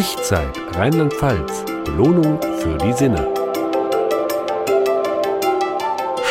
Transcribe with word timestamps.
Ich-Zeit 0.00 0.56
Rheinland-Pfalz. 0.76 1.64
Belohnung 1.84 2.40
für 2.60 2.78
die 2.78 2.92
Sinne. 2.92 3.26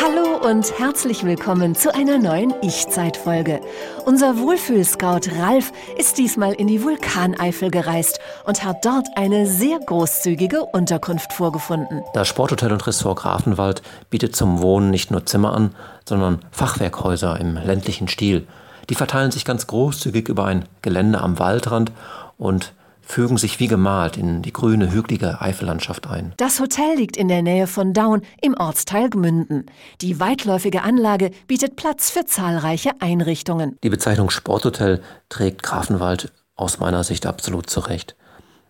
Hallo 0.00 0.48
und 0.50 0.78
herzlich 0.78 1.22
willkommen 1.22 1.74
zu 1.74 1.94
einer 1.94 2.16
neuen 2.16 2.54
Ich-Zeit-Folge. 2.62 3.60
Unser 4.06 4.38
Wohlfühlscout 4.38 5.30
Ralf 5.38 5.72
ist 5.98 6.16
diesmal 6.16 6.54
in 6.54 6.66
die 6.66 6.82
Vulkaneifel 6.82 7.70
gereist 7.70 8.20
und 8.46 8.64
hat 8.64 8.86
dort 8.86 9.06
eine 9.16 9.46
sehr 9.46 9.78
großzügige 9.80 10.64
Unterkunft 10.64 11.34
vorgefunden. 11.34 12.02
Das 12.14 12.26
Sporthotel 12.26 12.72
und 12.72 12.86
Ressort 12.86 13.18
Grafenwald 13.18 13.82
bietet 14.08 14.34
zum 14.34 14.62
Wohnen 14.62 14.88
nicht 14.88 15.10
nur 15.10 15.26
Zimmer 15.26 15.52
an, 15.52 15.74
sondern 16.06 16.38
Fachwerkhäuser 16.52 17.38
im 17.38 17.58
ländlichen 17.58 18.08
Stil. 18.08 18.46
Die 18.88 18.94
verteilen 18.94 19.30
sich 19.30 19.44
ganz 19.44 19.66
großzügig 19.66 20.30
über 20.30 20.46
ein 20.46 20.64
Gelände 20.80 21.20
am 21.20 21.38
Waldrand 21.38 21.92
und 22.38 22.72
fügen 23.08 23.38
sich 23.38 23.58
wie 23.58 23.68
gemalt 23.68 24.18
in 24.18 24.42
die 24.42 24.52
grüne, 24.52 24.92
hügelige 24.92 25.40
Eifellandschaft 25.40 26.06
ein. 26.06 26.34
Das 26.36 26.60
Hotel 26.60 26.96
liegt 26.96 27.16
in 27.16 27.28
der 27.28 27.42
Nähe 27.42 27.66
von 27.66 27.94
Daun 27.94 28.20
im 28.42 28.54
Ortsteil 28.54 29.08
Gmünden. 29.08 29.64
Die 30.02 30.20
weitläufige 30.20 30.82
Anlage 30.82 31.30
bietet 31.46 31.76
Platz 31.76 32.10
für 32.10 32.26
zahlreiche 32.26 32.90
Einrichtungen. 33.00 33.78
Die 33.82 33.88
Bezeichnung 33.88 34.28
Sporthotel 34.28 35.00
trägt 35.30 35.62
Grafenwald 35.62 36.32
aus 36.54 36.80
meiner 36.80 37.02
Sicht 37.02 37.24
absolut 37.24 37.70
zurecht. 37.70 38.14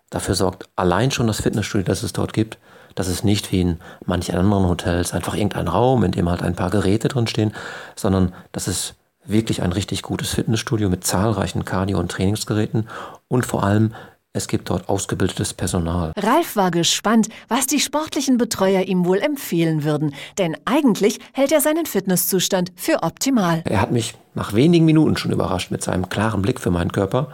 Dafür 0.08 0.36
sorgt 0.36 0.68
allein 0.76 1.10
schon 1.10 1.26
das 1.26 1.42
Fitnessstudio, 1.42 1.84
das 1.84 2.04
es 2.04 2.12
dort 2.12 2.32
gibt, 2.32 2.58
dass 2.94 3.08
es 3.08 3.24
nicht 3.24 3.50
wie 3.50 3.62
in 3.62 3.80
manchen 4.06 4.36
anderen 4.36 4.68
Hotels 4.68 5.14
einfach 5.14 5.34
irgendein 5.34 5.66
Raum, 5.66 6.04
in 6.04 6.12
dem 6.12 6.28
halt 6.28 6.42
ein 6.42 6.54
paar 6.54 6.70
Geräte 6.70 7.08
drin 7.08 7.26
stehen, 7.26 7.52
sondern 7.96 8.32
dass 8.52 8.68
es 8.68 8.94
wirklich 9.24 9.62
ein 9.62 9.72
richtig 9.72 10.02
gutes 10.02 10.30
Fitnessstudio 10.30 10.88
mit 10.88 11.04
zahlreichen 11.04 11.64
Cardio- 11.64 11.98
und 11.98 12.10
Trainingsgeräten 12.10 12.88
und 13.26 13.44
vor 13.44 13.64
allem 13.64 13.94
es 14.34 14.46
gibt 14.46 14.70
dort 14.70 14.88
ausgebildetes 14.88 15.54
Personal. 15.54 16.12
Ralf 16.16 16.54
war 16.54 16.70
gespannt, 16.70 17.28
was 17.48 17.66
die 17.66 17.80
sportlichen 17.80 18.36
Betreuer 18.36 18.82
ihm 18.82 19.04
wohl 19.06 19.18
empfehlen 19.18 19.84
würden, 19.84 20.14
denn 20.36 20.56
eigentlich 20.64 21.18
hält 21.32 21.50
er 21.50 21.60
seinen 21.60 21.86
Fitnesszustand 21.86 22.72
für 22.76 23.02
optimal. 23.02 23.62
Er 23.64 23.80
hat 23.80 23.90
mich 23.90 24.14
nach 24.34 24.52
wenigen 24.52 24.84
Minuten 24.84 25.16
schon 25.16 25.32
überrascht 25.32 25.70
mit 25.70 25.82
seinem 25.82 26.08
klaren 26.08 26.42
Blick 26.42 26.60
für 26.60 26.70
meinen 26.70 26.92
Körper 26.92 27.28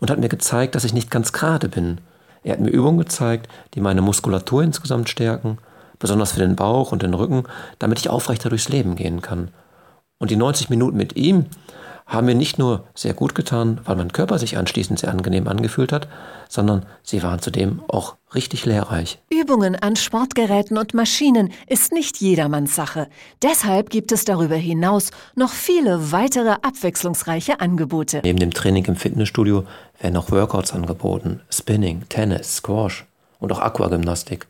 und 0.00 0.10
hat 0.10 0.18
mir 0.18 0.28
gezeigt, 0.28 0.74
dass 0.74 0.84
ich 0.84 0.94
nicht 0.94 1.10
ganz 1.10 1.32
gerade 1.32 1.68
bin. 1.68 2.00
Er 2.42 2.52
hat 2.52 2.60
mir 2.60 2.70
Übungen 2.70 2.98
gezeigt, 2.98 3.48
die 3.74 3.80
meine 3.80 4.00
Muskulatur 4.00 4.62
insgesamt 4.62 5.08
stärken, 5.08 5.58
besonders 5.98 6.32
für 6.32 6.40
den 6.40 6.56
Bauch 6.56 6.92
und 6.92 7.02
den 7.02 7.14
Rücken, 7.14 7.44
damit 7.78 7.98
ich 7.98 8.08
aufrechter 8.08 8.48
durchs 8.48 8.68
Leben 8.68 8.96
gehen 8.96 9.20
kann. 9.20 9.50
Und 10.18 10.30
die 10.30 10.36
90 10.36 10.70
Minuten 10.70 10.96
mit 10.96 11.16
ihm 11.16 11.46
haben 12.08 12.24
mir 12.24 12.34
nicht 12.34 12.58
nur 12.58 12.84
sehr 12.94 13.12
gut 13.12 13.34
getan, 13.34 13.80
weil 13.84 13.96
mein 13.96 14.12
Körper 14.12 14.38
sich 14.38 14.56
anschließend 14.56 14.98
sehr 14.98 15.10
angenehm 15.10 15.46
angefühlt 15.46 15.92
hat, 15.92 16.08
sondern 16.48 16.86
sie 17.02 17.22
waren 17.22 17.40
zudem 17.40 17.82
auch 17.86 18.16
richtig 18.34 18.64
lehrreich. 18.64 19.18
Übungen 19.30 19.76
an 19.76 19.94
Sportgeräten 19.94 20.78
und 20.78 20.94
Maschinen 20.94 21.52
ist 21.66 21.92
nicht 21.92 22.16
jedermanns 22.16 22.74
Sache. 22.74 23.08
Deshalb 23.42 23.90
gibt 23.90 24.10
es 24.10 24.24
darüber 24.24 24.56
hinaus 24.56 25.10
noch 25.36 25.52
viele 25.52 26.10
weitere 26.10 26.52
abwechslungsreiche 26.62 27.60
Angebote. 27.60 28.22
Neben 28.24 28.38
dem 28.38 28.54
Training 28.54 28.86
im 28.86 28.96
Fitnessstudio 28.96 29.64
werden 30.00 30.16
auch 30.16 30.30
Workouts 30.30 30.72
angeboten, 30.72 31.42
Spinning, 31.50 32.04
Tennis, 32.08 32.56
Squash 32.56 33.04
und 33.38 33.52
auch 33.52 33.60
Aquagymnastik. 33.60 34.46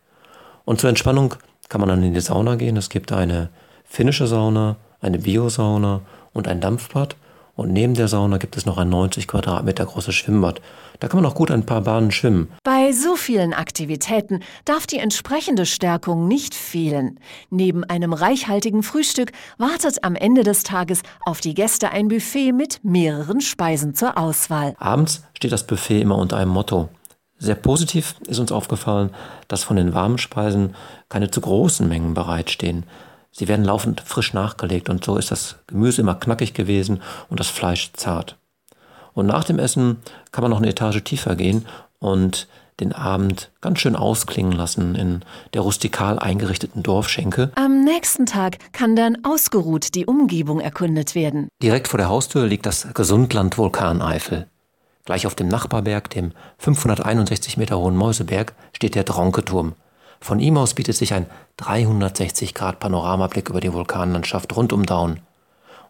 Und 0.64 0.80
zur 0.80 0.90
Entspannung 0.90 1.34
kann 1.68 1.80
man 1.80 1.88
dann 1.88 2.04
in 2.04 2.14
die 2.14 2.20
Sauna 2.20 2.54
gehen. 2.54 2.76
Es 2.76 2.88
gibt 2.88 3.10
eine 3.10 3.48
finnische 3.84 4.28
Sauna, 4.28 4.76
eine 5.00 5.18
Biosauna 5.18 6.02
und 6.32 6.46
ein 6.46 6.60
Dampfbad– 6.60 7.16
und 7.58 7.72
neben 7.72 7.94
der 7.94 8.06
Sauna 8.06 8.38
gibt 8.38 8.56
es 8.56 8.66
noch 8.66 8.78
ein 8.78 8.88
90 8.88 9.26
Quadratmeter 9.26 9.84
großes 9.84 10.14
Schwimmbad. 10.14 10.60
Da 11.00 11.08
kann 11.08 11.20
man 11.20 11.28
auch 11.28 11.34
gut 11.34 11.50
ein 11.50 11.66
paar 11.66 11.80
Bahnen 11.80 12.12
schwimmen. 12.12 12.52
Bei 12.62 12.92
so 12.92 13.16
vielen 13.16 13.52
Aktivitäten 13.52 14.44
darf 14.64 14.86
die 14.86 14.98
entsprechende 14.98 15.66
Stärkung 15.66 16.28
nicht 16.28 16.54
fehlen. 16.54 17.18
Neben 17.50 17.82
einem 17.82 18.12
reichhaltigen 18.12 18.84
Frühstück 18.84 19.32
wartet 19.58 20.04
am 20.04 20.14
Ende 20.14 20.44
des 20.44 20.62
Tages 20.62 21.02
auf 21.26 21.40
die 21.40 21.54
Gäste 21.54 21.90
ein 21.90 22.06
Buffet 22.06 22.52
mit 22.52 22.78
mehreren 22.84 23.40
Speisen 23.40 23.92
zur 23.92 24.16
Auswahl. 24.16 24.76
Abends 24.78 25.24
steht 25.34 25.50
das 25.50 25.66
Buffet 25.66 26.00
immer 26.00 26.16
unter 26.16 26.36
einem 26.36 26.52
Motto. 26.52 26.88
Sehr 27.38 27.56
positiv 27.56 28.14
ist 28.28 28.38
uns 28.38 28.52
aufgefallen, 28.52 29.10
dass 29.48 29.64
von 29.64 29.74
den 29.74 29.94
warmen 29.94 30.18
Speisen 30.18 30.76
keine 31.08 31.32
zu 31.32 31.40
großen 31.40 31.88
Mengen 31.88 32.14
bereitstehen. 32.14 32.84
Sie 33.30 33.48
werden 33.48 33.64
laufend 33.64 34.00
frisch 34.00 34.32
nachgelegt 34.32 34.88
und 34.88 35.04
so 35.04 35.16
ist 35.16 35.30
das 35.30 35.56
Gemüse 35.66 36.00
immer 36.00 36.14
knackig 36.14 36.54
gewesen 36.54 37.02
und 37.28 37.40
das 37.40 37.48
Fleisch 37.48 37.92
zart. 37.92 38.36
Und 39.14 39.26
nach 39.26 39.44
dem 39.44 39.58
Essen 39.58 39.98
kann 40.32 40.42
man 40.42 40.50
noch 40.50 40.58
eine 40.58 40.68
Etage 40.68 41.02
tiefer 41.02 41.36
gehen 41.36 41.66
und 41.98 42.48
den 42.80 42.92
Abend 42.92 43.50
ganz 43.60 43.80
schön 43.80 43.96
ausklingen 43.96 44.52
lassen 44.52 44.94
in 44.94 45.22
der 45.52 45.62
rustikal 45.62 46.18
eingerichteten 46.18 46.82
Dorfschenke. 46.82 47.50
Am 47.56 47.82
nächsten 47.82 48.26
Tag 48.26 48.58
kann 48.72 48.94
dann 48.94 49.24
ausgeruht 49.24 49.94
die 49.94 50.06
Umgebung 50.06 50.60
erkundet 50.60 51.14
werden. 51.14 51.48
Direkt 51.62 51.88
vor 51.88 51.98
der 51.98 52.08
Haustür 52.08 52.46
liegt 52.46 52.66
das 52.66 52.86
Gesundland 52.94 53.58
Vulkaneifel. 53.58 54.46
Gleich 55.04 55.26
auf 55.26 55.34
dem 55.34 55.48
Nachbarberg, 55.48 56.10
dem 56.10 56.32
561 56.58 57.56
Meter 57.56 57.78
hohen 57.78 57.96
Mäuseberg, 57.96 58.54
steht 58.72 58.94
der 58.94 59.04
Dronketurm. 59.04 59.74
Von 60.20 60.40
ihm 60.40 60.56
aus 60.56 60.74
bietet 60.74 60.96
sich 60.96 61.14
ein 61.14 61.26
360 61.58 62.54
Grad 62.54 62.80
Panoramablick 62.80 63.48
über 63.48 63.60
die 63.60 63.72
Vulkanlandschaft 63.72 64.54
rund 64.56 64.72
um 64.72 64.86
Daun. 64.86 65.20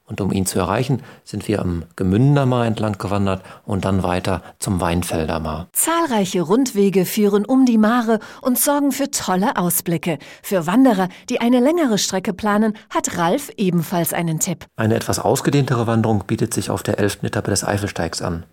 Und 0.09 0.23
um 0.23 0.33
ihn 0.33 0.47
zu 0.47 0.59
erreichen, 0.59 1.03
sind 1.23 1.49
wir 1.49 1.61
am 1.61 1.85
Gemünder 1.95 2.47
Mar 2.47 2.65
entlang 2.65 2.97
gewandert 2.97 3.43
und 3.67 3.85
dann 3.85 4.03
weiter 4.03 4.43
zum 4.59 4.81
Weinfelder 4.81 5.39
Mar. 5.39 5.69
Zahlreiche 5.73 6.41
Rundwege 6.41 7.05
führen 7.05 7.45
um 7.45 7.67
die 7.67 7.77
Mare 7.77 8.19
und 8.41 8.59
sorgen 8.59 8.91
für 8.91 9.11
tolle 9.11 9.57
Ausblicke. 9.57 10.19
Für 10.43 10.67
Wanderer, 10.67 11.11
die 11.29 11.43
eine 11.43 11.61
längere 11.61 11.99
Strecke 11.99 12.33
planen, 12.33 12.73
hat 12.89 13.19
Ralf 13.19 13.51
ebenfalls 13.59 14.15
einen 14.15 14.41
Tipp. 14.41 14.65
Eine 14.77 14.95
etwas 14.95 15.19
ausgedehntere 15.19 15.87
Wanderung 15.87 16.25
bietet 16.27 16.55
sich 16.55 16.71
auf 16.71 16.83
der 16.83 16.99
11. 16.99 17.25
Etappe 17.25 17.51
des 17.51 17.63
Eifelsteigs 17.63 18.23
an. 18.23 18.47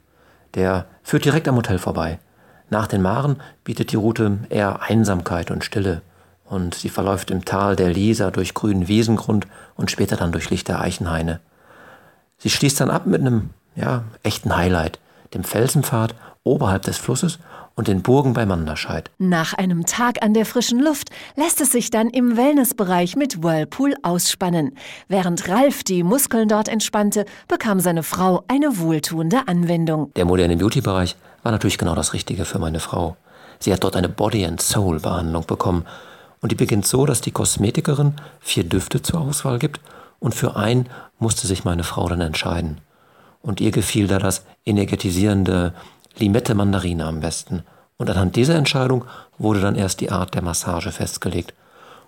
Der 0.55 0.87
führt 1.03 1.23
direkt 1.23 1.47
am 1.47 1.55
Hotel 1.55 1.79
vorbei. 1.79 2.19
Nach 2.69 2.87
den 2.87 3.01
Maren 3.01 3.37
bietet 3.63 3.91
die 3.91 3.97
Route 3.97 4.39
eher 4.49 4.81
Einsamkeit 4.81 5.51
und 5.51 5.63
Stille 5.63 6.01
und 6.49 6.75
sie 6.75 6.89
verläuft 6.89 7.31
im 7.31 7.45
Tal 7.45 7.75
der 7.75 7.89
Lieser 7.89 8.31
durch 8.31 8.53
grünen 8.53 8.87
Wiesengrund 8.87 9.47
und 9.75 9.91
später 9.91 10.15
dann 10.15 10.31
durch 10.31 10.49
lichte 10.49 10.79
Eichenhaine. 10.79 11.39
Sie 12.37 12.49
schließt 12.49 12.79
dann 12.79 12.89
ab 12.89 13.05
mit 13.05 13.21
einem 13.21 13.49
ja, 13.75 14.03
echten 14.23 14.55
Highlight, 14.55 14.99
dem 15.33 15.43
Felsenpfad 15.43 16.15
oberhalb 16.43 16.83
des 16.83 16.97
Flusses 16.97 17.39
und 17.75 17.87
den 17.87 18.01
Burgen 18.01 18.33
bei 18.33 18.45
Manderscheid. 18.45 19.11
Nach 19.17 19.53
einem 19.53 19.85
Tag 19.85 20.23
an 20.23 20.33
der 20.33 20.45
frischen 20.45 20.79
Luft 20.79 21.09
lässt 21.35 21.59
es 21.59 21.71
sich 21.71 21.89
dann 21.89 22.09
im 22.09 22.37
Wellnessbereich 22.37 23.15
mit 23.15 23.43
Whirlpool 23.43 23.95
ausspannen. 24.01 24.77
Während 25.07 25.49
Ralf 25.49 25.83
die 25.83 26.03
Muskeln 26.03 26.47
dort 26.47 26.69
entspannte, 26.69 27.25
bekam 27.47 27.79
seine 27.79 28.03
Frau 28.03 28.43
eine 28.47 28.79
wohltuende 28.79 29.47
Anwendung. 29.47 30.11
Der 30.15 30.25
moderne 30.25 30.55
Beauty-Bereich 30.55 31.15
war 31.45 31.51
natürlich 31.51 31.77
genau 31.77 31.93
das 31.93 32.13
Richtige 32.13 32.43
für 32.43 32.57
meine 32.57 32.79
Frau. 32.79 33.17
Sie 33.59 33.71
hat 33.71 33.83
dort 33.83 33.95
eine 33.95 34.09
Body 34.09 34.43
and 34.45 34.59
Soul 34.59 34.99
Behandlung 34.99 35.45
bekommen 35.45 35.85
und 36.41 36.51
die 36.51 36.55
beginnt 36.55 36.87
so, 36.87 37.05
dass 37.05 37.21
die 37.21 37.29
Kosmetikerin 37.29 38.15
vier 38.39 38.63
Düfte 38.63 39.03
zur 39.03 39.21
Auswahl 39.21 39.59
gibt 39.59 39.79
und 40.19 40.33
für 40.33 40.55
einen 40.55 40.89
musste 41.19 41.45
sich 41.45 41.63
meine 41.63 41.83
Frau 41.83 42.09
dann 42.09 42.21
entscheiden. 42.21 42.81
Und 43.43 43.61
ihr 43.61 43.69
gefiel 43.69 44.07
da 44.07 44.17
das 44.17 44.43
energetisierende 44.65 45.73
Limette 46.17 46.55
Mandarine 46.55 47.05
am 47.05 47.19
besten. 47.19 47.61
Und 47.97 48.09
anhand 48.09 48.35
dieser 48.35 48.55
Entscheidung 48.55 49.05
wurde 49.37 49.61
dann 49.61 49.75
erst 49.75 50.01
die 50.01 50.09
Art 50.09 50.33
der 50.33 50.41
Massage 50.41 50.91
festgelegt. 50.91 51.53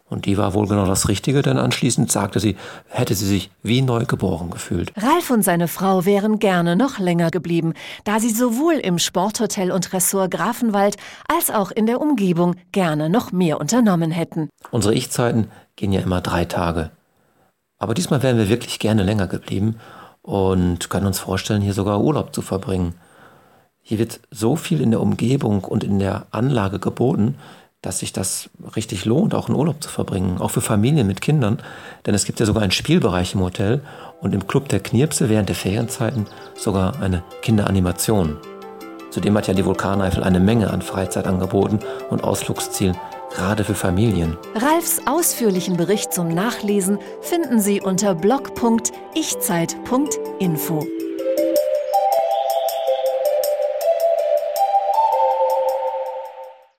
Und 0.10 0.26
die 0.26 0.38
war 0.38 0.54
wohl 0.54 0.68
genau 0.68 0.86
das 0.86 1.10
Richtige, 1.10 1.42
denn 1.42 1.58
anschließend 1.58 2.10
sagte 2.10 2.40
sie, 2.40 2.56
hätte 2.88 3.14
sie 3.14 3.26
sich 3.26 3.52
wie 3.62 3.82
neu 3.82 4.06
geboren 4.06 4.50
gefühlt. 4.50 4.94
Ralf 4.96 5.30
und 5.30 5.44
seine 5.44 5.68
Frau 5.68 6.06
wären 6.06 6.40
gerne 6.40 6.78
noch 6.78 6.98
länger 6.98 7.30
geblieben, 7.30 7.74
da 8.06 8.22
sie 8.22 8.30
sowohl 8.30 8.76
im 8.76 9.00
Sporthotel 9.00 9.70
und 9.70 9.92
Ressort 9.92 10.32
Grafenwald 10.32 10.96
als 11.28 11.52
auch 11.52 11.72
in 11.72 11.88
der 11.88 12.00
Umgebung 12.00 12.56
gerne 12.72 13.10
noch 13.10 13.34
mehr 13.34 13.60
unternommen 13.60 14.12
hätten. 14.12 14.50
Unsere 14.72 14.94
Ich-Zeiten 14.94 15.50
gehen 15.76 15.92
ja 15.92 16.00
immer 16.00 16.22
drei 16.22 16.46
Tage. 16.46 16.92
Aber 17.78 17.94
diesmal 17.94 18.24
wären 18.24 18.38
wir 18.38 18.50
wirklich 18.50 18.80
gerne 18.80 19.04
länger 19.04 19.28
geblieben 19.28 19.76
und 20.22 20.90
können 20.90 21.06
uns 21.06 21.20
vorstellen, 21.20 21.62
hier 21.62 21.74
sogar 21.74 22.02
Urlaub 22.02 22.34
zu 22.34 22.42
verbringen. 22.42 22.96
Hier 23.82 24.00
wird 24.00 24.22
so 24.32 24.56
viel 24.56 24.82
in 24.82 24.92
der 24.92 25.02
Umgebung 25.02 25.64
und 25.64 25.84
in 25.84 26.00
der 26.00 26.28
Anlage 26.32 26.80
geboten, 26.80 27.36
dass 27.82 28.00
sich 28.00 28.12
das 28.12 28.50
richtig 28.76 29.06
lohnt, 29.06 29.36
auch 29.36 29.48
einen 29.48 29.58
Urlaub 29.58 29.82
zu 29.82 29.90
verbringen, 29.90 30.40
auch 30.40 30.52
für 30.52 30.62
Familien 30.62 31.08
mit 31.08 31.22
Kindern. 31.22 31.60
Denn 32.06 32.16
es 32.16 32.26
gibt 32.26 32.40
ja 32.40 32.46
sogar 32.46 32.64
einen 32.64 32.72
Spielbereich 32.72 33.36
im 33.36 33.42
Hotel 33.42 33.82
und 34.22 34.34
im 34.34 34.48
Club 34.48 34.70
der 34.70 34.80
Knirpse 34.80 35.30
während 35.30 35.50
der 35.50 35.56
Ferienzeiten 35.56 36.26
sogar 36.56 37.00
eine 37.02 37.24
Kinderanimation. 37.42 38.38
Zudem 39.10 39.38
hat 39.38 39.48
ja 39.48 39.54
die 39.54 39.66
Vulkaneifel 39.66 40.24
eine 40.24 40.40
Menge 40.40 40.72
an 40.72 40.82
Freizeit 40.82 41.28
angeboten 41.28 41.80
und 42.10 42.24
Ausflugszielen, 42.24 42.98
gerade 43.34 43.64
für 43.64 43.76
Familien. 43.76 44.38
Ralfs 44.56 45.02
ausführlichen 45.06 45.78
Bericht 45.78 46.12
zum 46.14 46.30
Nachlesen 46.30 46.98
finden 47.22 47.60
Sie 47.60 47.82
unter 47.82 48.16
blog.ichzeit.info. 48.16 50.88